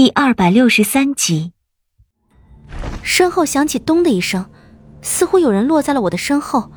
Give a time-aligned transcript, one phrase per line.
[0.00, 1.52] 第二百六十三集，
[3.02, 4.46] 身后响起“咚”的一声，
[5.02, 6.72] 似乎有人落在了我的身后。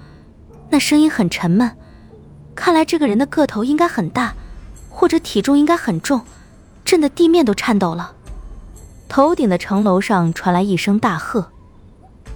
[0.69, 1.77] 那声音很沉闷，
[2.53, 4.35] 看来这个人的个头应该很大，
[4.89, 6.19] 或者体重应该很重，
[6.83, 8.13] 震得地面都颤抖了。
[9.07, 11.49] 头顶的城楼上传来一声大喝：“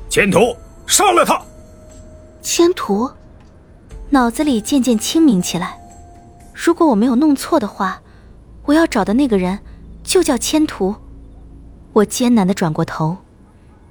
[0.07, 1.37] 千图，杀了他！”
[2.41, 3.11] 千图，
[4.09, 5.77] 脑子里渐渐清明起来。
[6.53, 8.01] 如果我没有弄错的话，
[8.63, 9.59] 我要找的那个人。
[10.07, 10.95] 就叫千图。
[11.91, 13.17] 我艰难的转过头，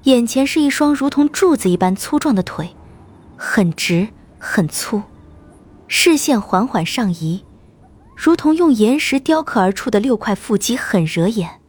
[0.03, 2.75] 眼前是一双如同柱子一般粗壮的腿，
[3.37, 4.09] 很直
[4.39, 5.03] 很粗。
[5.87, 7.45] 视线缓缓上移，
[8.15, 11.61] 如同用岩石雕刻而出的六块腹肌很惹眼。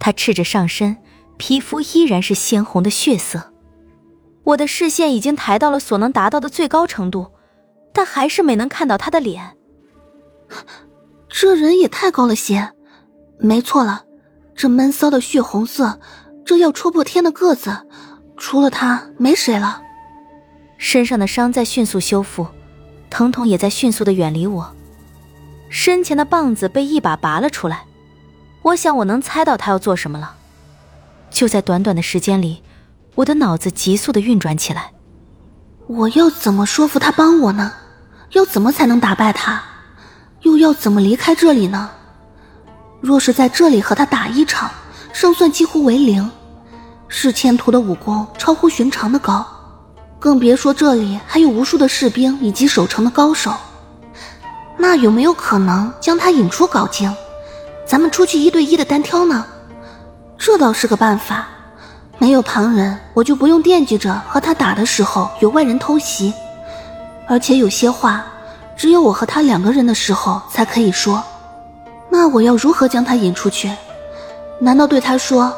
[0.00, 0.96] 他赤着上身，
[1.36, 3.52] 皮肤依然是鲜红的血色。
[4.42, 7.30] 我的视线已经抬到了所能达到的最高程度，
[7.92, 9.56] 但还是没能看到他的脸。
[11.28, 12.72] 这人也太高了些。
[13.40, 14.04] 没错了，
[14.54, 15.98] 这闷骚的血红色，
[16.44, 17.86] 这要戳破天的个子，
[18.36, 19.82] 除了他没谁了。
[20.76, 22.46] 身上的伤在迅速修复，
[23.08, 24.74] 疼痛也在迅速的远离我。
[25.68, 27.84] 身前的棒子被一把拔了出来，
[28.62, 30.34] 我想我能猜到他要做什么了。
[31.30, 32.62] 就在短短的时间里，
[33.14, 34.92] 我的脑子急速的运转起来。
[35.86, 37.72] 我要怎么说服他帮我呢？
[38.32, 39.62] 要怎么才能打败他？
[40.42, 41.90] 又要怎么离开这里呢？
[43.00, 44.70] 若是在这里和他打一场，
[45.12, 46.30] 胜算几乎为零。
[47.08, 49.44] 是千图的武功超乎寻常的高，
[50.18, 53.52] 更别说这里还有无数的士兵以及守城的高手。
[54.76, 57.12] 那有没有可能将他引出镐京？
[57.86, 59.44] 咱们出去一对一的单挑呢？
[60.38, 61.48] 这倒是个办法。
[62.18, 66.32] 没有旁人，我就不用惦记着和他打的时候有外人偷袭。
[67.26, 68.24] 而且有些话，
[68.76, 71.22] 只有我和他两个人的时候才可以说。
[72.10, 73.70] 那我要如何将他引出去？
[74.58, 75.50] 难道对他说：“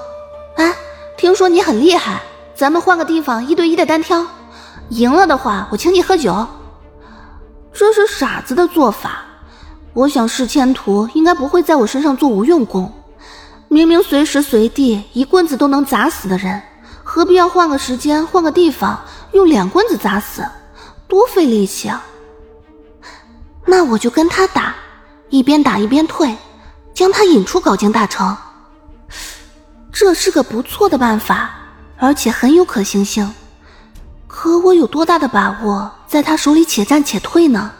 [0.54, 0.72] 哎，
[1.16, 2.22] 听说你很厉害，
[2.54, 4.24] 咱们换个地方一对一的单挑，
[4.90, 6.46] 赢了的话我请你喝酒。”
[7.72, 9.24] 这是傻子的做法。
[9.94, 12.92] 我想世千图应该不会在我身上做无用功。
[13.68, 16.62] 明明随时随地一棍子都能砸死的人，
[17.02, 19.02] 何必要换个时间、换个地方
[19.32, 20.44] 用两棍子砸死？
[21.08, 22.04] 多费力气啊！
[23.66, 24.74] 那我就跟他打。
[25.32, 26.36] 一边打一边退，
[26.92, 28.36] 将他引出镐京大城。
[29.90, 31.50] 这是个不错的办法，
[31.96, 33.32] 而且很有可行性。
[34.26, 37.70] 可我有多大的把握在他手里且战且退呢？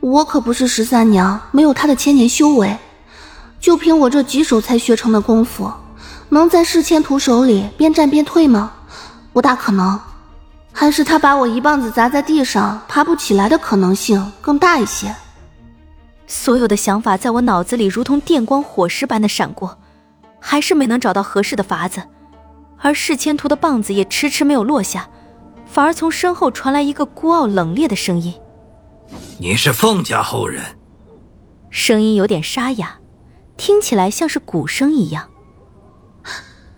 [0.00, 2.76] 我可不是十三娘，没有他的千年修为。
[3.58, 5.72] 就凭我这几手才学成的功夫，
[6.28, 8.70] 能在世千图手里边战边退吗？
[9.32, 9.98] 不大可能。
[10.70, 15.16] 还是他把我一棒子砸在地上，爬不起来的可能性更大一些。
[16.26, 19.78] 所有的想法在我脑子里如同电光火石般的闪过，
[20.40, 22.02] 还是没能找到合适的法子。
[22.78, 25.08] 而世千图的棒子也迟迟没有落下，
[25.66, 28.34] 反而从身后传来一个孤傲冷冽的声音
[29.38, 30.62] ：“你是凤家后人。”
[31.70, 32.98] 声音有点沙哑，
[33.56, 35.28] 听起来像是鼓声一样。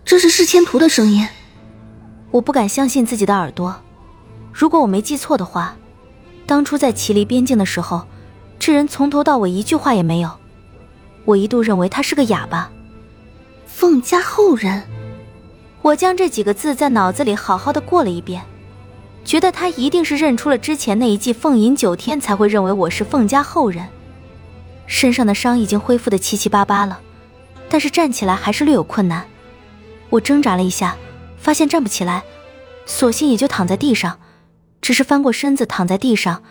[0.03, 1.27] 这是世千图的声音。
[2.31, 3.81] 我不敢相信自己的耳朵。
[4.51, 5.75] 如果我没记错的话，
[6.45, 8.05] 当初在祁离边境的时候。
[8.59, 10.29] 这人从头到尾一句话也没有，
[11.25, 12.69] 我一度认为他是个哑巴。
[13.65, 14.83] 凤家后人，
[15.81, 18.43] 我将这几个字在脑子里好好的过了一遍，
[19.23, 23.87] 觉得他一定是认出了之前那一记凤吟九天，才会认为我是凤家后人。
[24.85, 26.99] 身上的伤已经恢复的七七八八了，
[27.69, 29.25] 但是站起来还是略有困难。
[30.09, 30.97] 我挣扎了一下，
[31.37, 32.23] 发现站不起来，
[32.85, 34.19] 索性也就躺在地上，
[34.81, 36.41] 只是翻过身子躺在地上，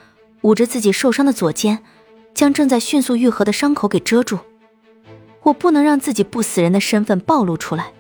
[0.43, 1.83] 捂着自己受伤的左肩。
[2.37, 4.39] 将正在迅速愈合的伤口给遮住，
[5.43, 7.93] 我不能让自己不死人的身份暴露出来。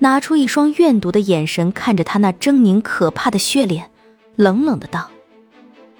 [0.00, 3.90] 拿出一双怨毒的眼神看着他那狰狞可怕的血脸，
[4.36, 5.10] 冷冷的道：“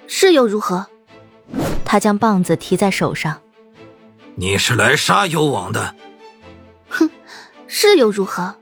[0.07, 0.85] 是又如何？”
[1.83, 3.41] 他将棒子提在手上
[4.35, 5.95] ：“你是来杀幽王的
[6.89, 7.09] ？”“哼，
[7.65, 8.55] 是又如何？”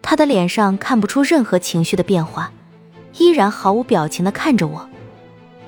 [0.00, 2.52] 他的脸上看不出任何情绪的变化，
[3.18, 4.88] 依然毫无表情的看着我，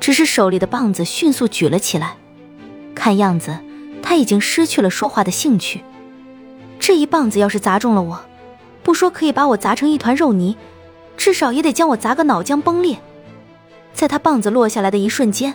[0.00, 2.16] 只是手里的棒子迅速举了起来。
[2.96, 3.56] 看样子，
[4.02, 5.84] 他已经失去了说话的兴趣。
[6.80, 8.20] 这一棒子要是砸中了我，
[8.82, 10.56] 不说可以把我砸成一团肉泥，
[11.16, 13.00] 至少也得将我砸个脑浆崩裂。
[13.92, 15.54] 在他棒子落下来的一瞬间，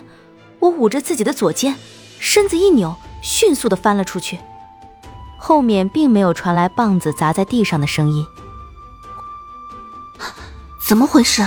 [0.60, 1.76] 我捂着自己的左肩，
[2.18, 4.38] 身子一扭，迅速的翻了出去。
[5.38, 8.24] 后面并没有传来棒子砸在地上的声音。
[10.88, 11.44] 怎么回事？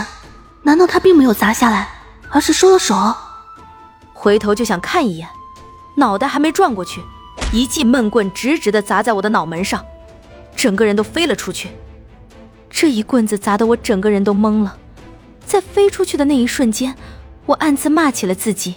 [0.63, 1.87] 难道他并没有砸下来，
[2.29, 2.95] 而是收了手？
[4.13, 5.29] 回头就想看一眼。
[5.95, 7.01] 脑袋还没转过去，
[7.51, 9.83] 一记闷棍直直的砸在我的脑门上，
[10.55, 11.69] 整个人都飞了出去。
[12.69, 14.77] 这一棍子砸得我整个人都懵了，
[15.45, 16.95] 在飞出去的那一瞬间，
[17.45, 18.75] 我暗自骂起了自己。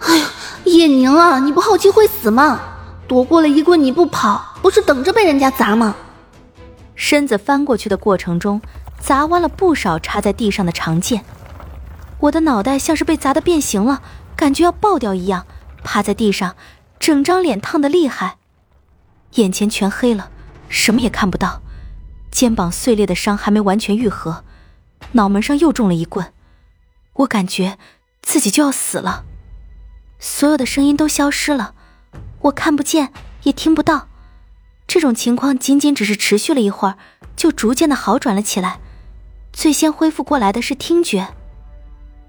[0.00, 0.26] 哎呀，
[0.64, 2.60] 叶宁啊，你不好奇会死吗？
[3.08, 5.96] 躲过了一棍你不跑，不是等着被人家砸吗？
[6.94, 8.60] 身子翻过去的过程中，
[9.00, 11.24] 砸弯了不少插在地上的长剑。
[12.18, 14.02] 我的脑袋像是被砸得变形了，
[14.36, 15.46] 感觉要爆掉一样，
[15.82, 16.56] 趴在地上，
[16.98, 18.38] 整张脸烫得厉害，
[19.34, 20.30] 眼前全黑了，
[20.68, 21.62] 什么也看不到。
[22.30, 24.44] 肩膀碎裂的伤还没完全愈合，
[25.12, 26.32] 脑门上又中了一棍，
[27.14, 27.76] 我感觉
[28.22, 29.24] 自己就要死了。
[30.18, 31.74] 所有的声音都消失了，
[32.42, 33.12] 我看不见，
[33.42, 34.06] 也听不到。
[34.86, 36.98] 这种情况仅仅只是持续了一会儿，
[37.36, 38.80] 就逐渐的好转了起来。
[39.52, 41.34] 最先恢复过来的是听觉，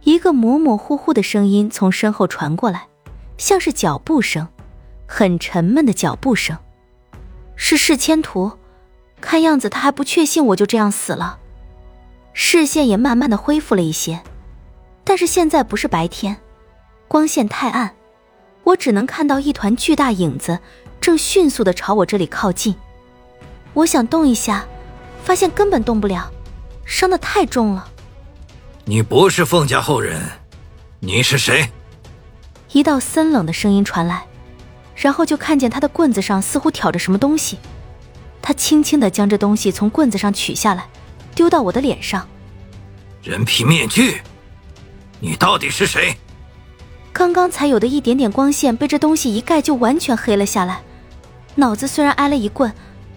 [0.04, 2.88] 一个模模糊糊的声音从身后传过来，
[3.42, 4.48] 像是脚步声，
[5.08, 6.56] 很沉闷的脚步声，
[7.56, 8.52] 是世千图。
[9.20, 11.40] 看样子他还不确信我就这样死了，
[12.34, 14.22] 视线也慢慢的恢复了一些，
[15.04, 16.38] 但是现在不是白天，
[17.08, 17.96] 光线太暗，
[18.64, 20.60] 我只能看到一团巨大影子
[21.02, 22.76] 正迅速的朝我这里靠近。
[23.74, 24.68] 我想动一下，
[25.24, 26.32] 发现根本动不了，
[26.86, 27.90] 伤的太重了。
[28.86, 30.22] 你不是凤家后人，
[31.00, 31.68] 你是谁？
[32.74, 34.26] 一道森冷的声音传来，
[34.96, 37.58] 然后就看见他的棍子上似乎挑着什么东西。
[38.42, 40.88] 他轻轻的将这东西从棍子上取下来，
[41.36, 42.28] 丢到我的脸上。
[43.22, 44.22] 人皮面具，
[45.20, 46.16] 你到底是谁？
[47.14, 50.82] 刚刚才有的一点点光线被这东西一盖就完全黑了下来。
[51.56, 52.74] 脑子虽然挨了一棍，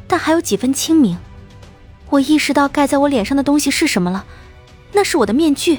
[0.08, 1.16] 但还有几分清明。
[2.10, 4.24] 我意识到盖在我脸上的东西是什么了，
[4.92, 5.78] 那是我的面具。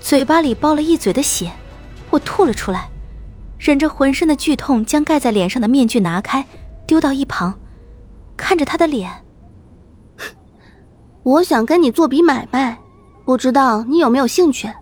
[0.00, 1.50] 嘴巴里包了一嘴的血，
[2.16, 2.88] 我吐了出来，
[3.58, 6.46] 忍着浑身的剧痛将盖在脸上的面具拿开，
[6.86, 7.52] 丢到一旁。
[8.38, 9.10] 看着他的脸，
[11.22, 12.78] 我想跟你做笔买卖，
[13.26, 14.72] 不知道你有没有兴趣？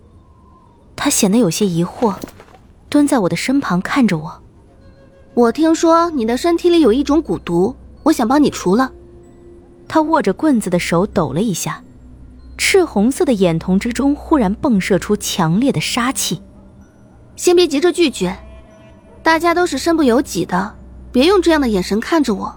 [0.95, 2.15] 他显得有些疑惑，
[2.87, 4.41] 蹲在我的身旁看着我。
[5.33, 8.93] 我听说你的身体里有一种蛊毒，我想帮你除了。
[9.89, 11.83] 他握着棍子的手抖了一下，
[12.57, 16.41] 赤红色的眼瞳之中忽然迸射出强烈的杀气。
[17.35, 18.37] 先别急着拒绝，
[19.21, 20.75] 大家都是身不由己的，
[21.11, 22.55] 别用这样的眼神看着我。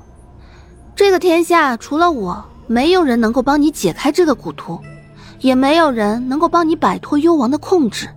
[0.94, 4.80] 这个天下除了我，没有人能够帮你解开这个蛊毒，
[5.40, 8.08] 也没有人能够帮你摆脱幽王的控制。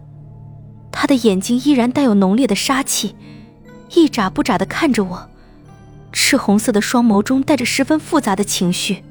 [0.92, 3.16] 他的眼睛依然带有浓烈的杀气，
[3.94, 5.30] 一眨不眨的看着我，
[6.12, 9.04] 赤红色的双眸中带着十分复杂的情绪。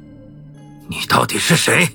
[0.88, 1.88] 你到底是谁？